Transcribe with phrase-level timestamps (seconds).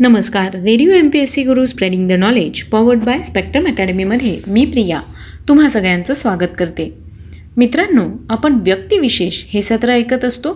[0.00, 0.54] नमस्कार.
[0.54, 5.00] Radio M P S C Guru spreading the knowledge powered by spectrum अकॅडमीमध्ये मी प्रिया
[5.48, 6.88] तुम्हा सगळ्यांचं स्वागत करते.
[7.56, 10.54] मित्रांनो आपण व्यक्तिविशेष हे सत्र ऐकत असतो.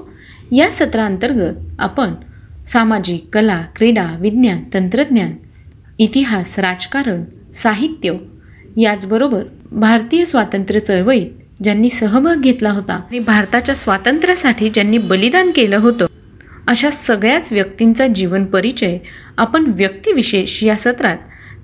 [0.53, 2.15] या सत्रांतर्गत आपण
[2.67, 5.33] सामाजिक कला क्रीडा विज्ञान तंत्रज्ञान
[5.99, 7.23] इतिहास राजकारण
[7.55, 8.13] साहित्य
[8.77, 9.43] याचबरोबर
[9.73, 16.07] भारतीय स्वातंत्र्य चळवळीत ज्यांनी सहभाग घेतला होता आणि भारताच्या स्वातंत्र्यासाठी ज्यांनी बलिदान केलं होतं
[16.67, 18.99] अशा सगळ्याच व्यक्तींचा जीवन परिचय
[19.37, 21.17] आपण व्यक्तिविशेष या सत्रात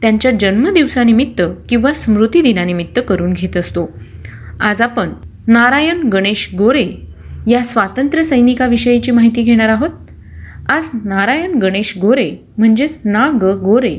[0.02, 3.98] त्यांच्या जन्मदिवसानिमित्त किंवा स्मृतिदिनानिमित्त करून घेत असतो.
[4.60, 5.10] आज आपण
[5.46, 6.88] नारायण गणेश गोरे
[7.46, 9.90] या स्वातंत्र्य सैनिकाविषयीची माहिती घेणार आहोत.
[10.68, 13.98] आज नारायण गणेश गोरे म्हणजेच ना ग गोरे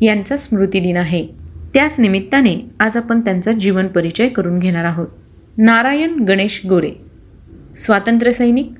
[0.00, 1.26] यांचा स्मृतिदिन आहे.
[1.74, 5.08] त्याच निमित्ताने आज आपण त्यांचा जीवन परिचय करून घेणार आहोत.
[5.58, 6.92] नारायण गणेश गोरे
[7.76, 8.72] स्वातंत्र्य सैनिक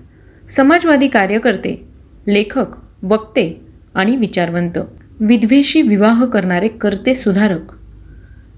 [0.51, 1.85] समाजवादी कार्यकर्ते
[2.29, 2.67] लेखक
[3.03, 3.61] वक्ते
[3.95, 4.79] आणि विचारवंत.
[5.21, 7.73] विधवेशी विवाह करणारे कर्ते सुधारक.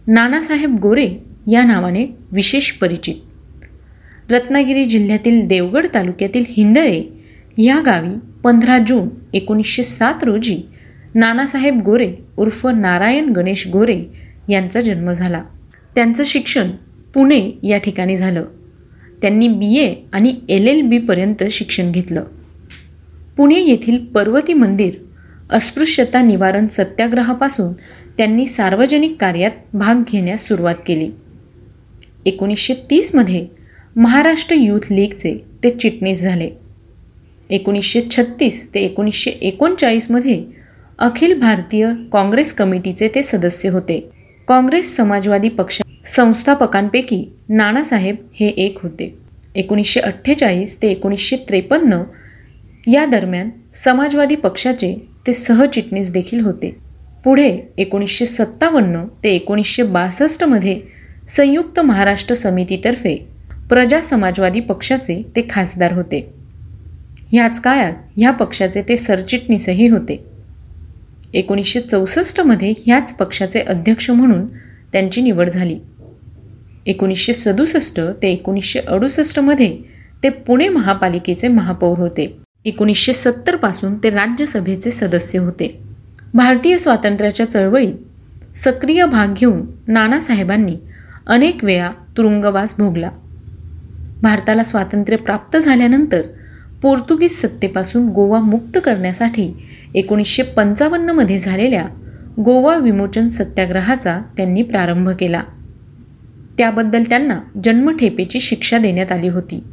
[0.07, 1.19] नानासाहेब गोरे
[1.53, 3.15] या नावाने विशेष परिचित.
[4.33, 7.05] रत्नागिरी जिल्ह्यातील देवगड तालुक्यातील हिंदळे
[7.59, 10.62] या गावी पंधरा जून एकोणीसशे सात रोजी
[11.15, 14.05] नानासाहेब गोरे उर्फ नारायण गणेश गोरे
[14.49, 15.43] यांचा जन्म झाला.
[15.95, 16.71] त्यांचं शिक्षण
[17.15, 18.45] पुणे या ठिकाणी झालं.
[19.23, 22.25] त्यांनी बी ए आणि एल एल बीपर्यंत शिक्षण घेतलं.
[23.37, 24.95] पुणे येथील पर्वती मंदिर
[25.51, 27.73] अस्पृश्यता निवारण सत्याग्रहापासून
[28.19, 31.11] त्यांनी सार्वजनिक कार्यात भाग घेण्यास सुरुवात केली.
[32.27, 33.47] एकोणीसशे तीसमध्ये
[33.97, 35.34] महाराष्ट्र यूथ लीगचे
[35.65, 36.50] ते चिटणीस झाले.
[37.50, 40.45] एकोणीसशे छत्तीस ते एकोणीसशे एकोणचाळीसमध्ये
[40.98, 43.98] अखिल भारतीय काँग्रेस कमिटीचे ते सदस्य होते.
[44.48, 49.14] काँग्रेस समाजवादी पक्ष संस्थापकांपैकी नानासाहेब हे एक होते.
[49.55, 52.03] एकोणीसशे अठ्ठेचाळीस ते एकोणीसशे त्रेपन्न
[52.86, 56.77] या दरम्यान समाजवादी पक्षाचे ते सहचिटणीस देखील होते.
[57.25, 60.81] पुढे एकोणीसशे सत्तावन्न ते एकोणीसशे बासष्टमध्ये
[61.28, 63.27] संयुक्त महाराष्ट्र समितीतर्फे
[63.69, 66.32] प्रजा समाजवादी पक्षाचे ते खासदार होते.
[67.32, 70.25] ह्याच काळात ह्या पक्षाचे ते सरचिटणीसही होते.
[71.34, 74.47] एकोणीसशे चौसष्टमध्ये ह्याच पक्षाचे अध्यक्ष म्हणून
[74.93, 75.78] त्यांची निवड झाली.
[76.87, 79.78] एकोणीसशे सदुसष्ट ते एकोणीसशे अडुसष्टमध्ये
[80.22, 82.37] ते पुणे महापालिकेचे महापौर होते.
[82.65, 85.81] एकोणीसशे सत्तरपासून ते राज्यसभेचे सदस्य होते.
[86.34, 90.76] भारतीय स्वातंत्र्याच्या चळवळीत सक्रिय भाग घेऊन नानासाहेबांनी
[91.26, 93.10] अनेक वेळा तुरुंगवास भोगला.
[94.22, 96.22] भारताला स्वातंत्र्य प्राप्त झाल्यानंतर
[96.82, 99.53] पोर्तुगीज सत्तेपासून गोवा मुक्त करण्यासाठी
[99.94, 101.84] एकोणीसशे पंचावन्नमध्ये झालेल्या
[102.44, 105.42] गोवा विमोचन सत्याग्रहाचा त्यांनी प्रारंभ केला.
[106.59, 109.65] त्याबद्दल त्यांना जन्मठेपेची शिक्षा देण्यात आली होती.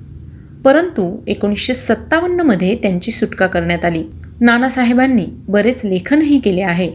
[0.66, 4.04] परंतु एकोणीसशे सत्तावन्नमध्ये त्यांची सुटका करण्यात आली.
[4.42, 6.92] नानासाहेबांनी बरेच लेखनही केले आहे.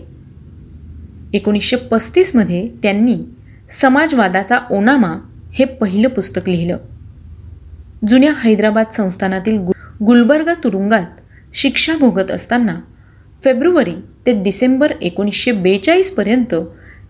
[1.33, 3.19] एकोणीसशे पस्तीसमध्ये त्यांनी
[3.71, 5.15] समाजवादाचा ओनामा
[5.53, 6.77] हे पहिलं पुस्तक लिहिलं.
[8.09, 9.59] जुन्या हैदराबाद संस्थानातील
[10.07, 11.07] गुलबर्गा तुरुंगात
[11.55, 12.77] शिक्षा भोगत असताना
[13.45, 13.95] फेब्रुवारी
[14.27, 16.55] ते डिसेंबर एकोणीसशे बेचाळीसपर्यंत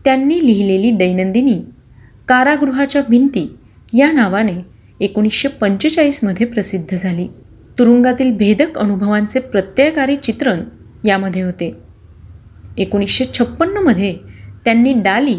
[0.04, 1.62] त्यांनी लिहिलेली दैनंदिनी
[2.28, 3.56] कारागृहाच्या भिंती
[3.92, 4.52] या नावाने
[5.00, 7.28] एकोणीसशे पंचेचाळीसमध्ये प्रसिद्ध झाली.
[7.78, 10.60] तुरुंगातील भेदक अनुभवांचे प्रत्ययकारी चित्रण
[11.04, 11.74] यामध्ये होते.
[12.78, 14.16] एकोणीसशे छप्पन्नमध्ये
[14.64, 15.36] त्यांनी डाली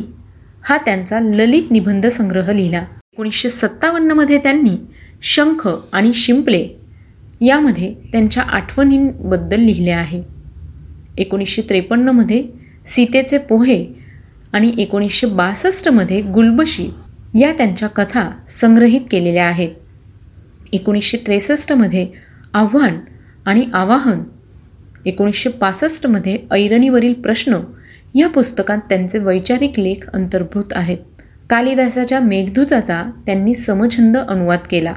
[0.64, 2.84] हा त्यांचा ललित निबंध संग्रह लिहिला.
[3.14, 4.76] एकोणीसशे सत्तावन्नमध्ये त्यांनी
[5.22, 6.68] शंख आणि शिंपले
[7.42, 10.24] यामध्ये त्यांच्या आठवणींबद्दल लिहिले आहे.
[11.18, 12.44] एकोणीसशे त्रेपन्नमध्ये
[12.86, 14.05] सीतेचे पोहे
[14.54, 16.88] आणि एकोणीसशे बासष्टमध्ये गुलबशी
[17.40, 19.70] या त्यांच्या कथा संग्रहित केलेल्या आहेत.
[20.74, 22.08] एकोणीसशे त्रेसष्टमध्ये
[22.54, 23.00] आव्हान
[23.46, 24.20] आणि आवाहन
[25.06, 27.58] एकोणीसशे पासष्टमध्ये ऐरणीवरील प्रश्न
[28.16, 30.98] या पुस्तकात त्यांचे वैचारिक लेख अंतर्भूत आहेत.
[31.50, 34.94] कालिदासाच्या मेघदूताचा त्यांनी समछंद अनुवाद केला.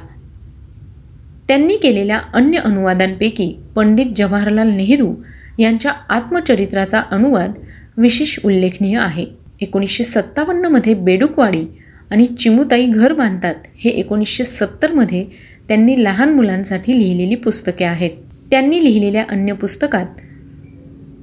[1.47, 5.15] त्यांनी केलेल्या अन्य अनुवादांपैकी पंडित जवाहरलाल नेहरू
[5.59, 7.51] यांच्या आत्मचरित्राचा अनुवाद
[7.97, 9.38] विशेष उल्लेखनीय आहे.
[9.61, 11.65] एकोणीसशे सत्तावन्नमध्ये बेडूकवाडी
[12.11, 15.25] आणि चिमुताई घर बांधतात हे एकोणीसशे सत्तरमध्ये
[15.67, 18.11] त्यांनी लहान मुलांसाठी लिहिलेली पुस्तके आहेत.
[18.51, 20.21] त्यांनी लिहिलेल्या अन्य पुस्तकात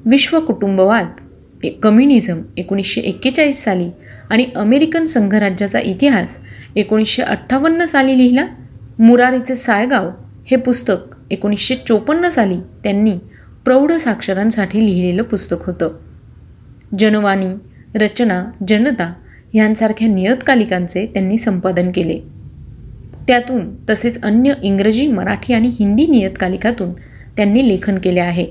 [0.06, 3.88] विश्वकुटुंबवाद कम्युनिझम एकोणीसशे एक्केचाळीस साली
[4.30, 6.38] आणि अमेरिकन संघराज्याचा इतिहास
[6.76, 8.46] एकोणीसशे अठ्ठावन्न साली लिहिला.
[8.98, 10.10] मुरारीचे सायगाव
[10.46, 13.16] हे पुस्तक एकोणीसशे चोपन्न साली त्यांनी
[13.64, 15.96] प्रौढ साक्षरांसाठी लिहिलेलं पुस्तक होतं.
[16.98, 17.54] जनवाणी
[17.96, 19.12] रचना जनता
[19.54, 22.18] ह्यांसारख्या नियतकालिकांचे त्यांनी संपादन केले.
[23.28, 26.92] त्यातून तसेच अन्य इंग्रजी मराठी आणि हिंदी नियतकालिकातून
[27.36, 28.46] त्यांनी लेखन केले आहे.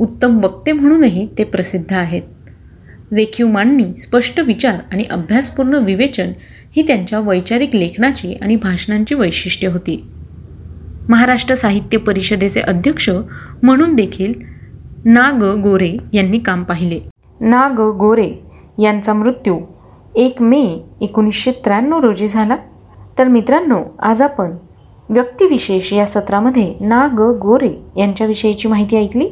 [0.00, 2.22] उत्तम वक्ते म्हणूनही ते प्रसिद्ध आहेत.
[3.12, 6.32] रेखीव मांडणी स्पष्ट विचार आणि अभ्यासपूर्ण विवेचन
[6.76, 10.04] ही त्यांच्या वैचारिक लेखनाची आणि भाषणांची वैशिष्ट्ये होती.
[11.08, 13.10] महाराष्ट्र साहित्य परिषदेचे अध्यक्ष
[13.62, 14.32] म्हणून देखील
[15.04, 17.13] ना ग गोरे यांनी काम पाहिले.
[17.44, 18.30] ना ग गोरे
[18.78, 19.58] यांचा मृत्यू
[20.16, 20.60] एक मे
[21.00, 22.56] एकोणीसशे त्र्याण्णव रोजी झाला.
[23.18, 24.56] तर मित्रांनो आज आपण
[25.08, 29.28] व्यक्तिविशेष या सत्रामध्ये ना ग गोरे यांच्याविषयीची माहिती ऐकली.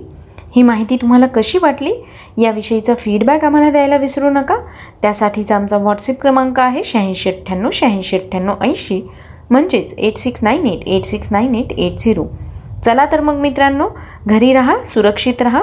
[0.56, 1.92] ही माहिती तुम्हाला कशी वाटली?
[2.38, 4.56] याविषयीचा फीडबॅक आम्हाला द्यायला विसरू नका.
[5.02, 9.02] त्यासाठीचा आमचा व्हॉट्सअप क्रमांक आहे शहाऐंशी अठ्ठ्याण्णव शहाऐंशी अठ्ठ्याण्णव ऐंशी
[9.50, 12.24] म्हणजेच eight six nine eight eight six nine eight eight zero
[12.84, 13.88] चला तर मग मित्रांनो
[14.26, 15.62] घरी राहा सुरक्षित राहा.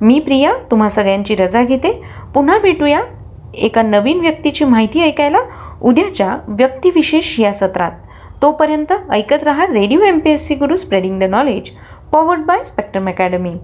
[0.00, 2.02] मी प्रिया तुम्हा सगळ्यांची रजा घेते.
[2.34, 3.00] पुन्हा भेटूया
[3.54, 5.38] एका नवीन व्यक्तीची माहिती ऐकायला
[5.82, 7.92] उद्याच्या व्यक्तिविशेष या सत्रात.
[8.42, 11.70] तोपर्यंत ऐकत रहा radio M P S C Guru spreading the knowledge
[12.12, 13.54] powered by Spectrum academy